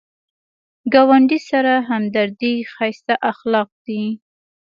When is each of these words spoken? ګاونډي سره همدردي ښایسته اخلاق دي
ګاونډي 0.93 1.39
سره 1.49 1.73
همدردي 1.89 2.53
ښایسته 2.71 3.15
اخلاق 3.31 3.69
دي 3.85 4.03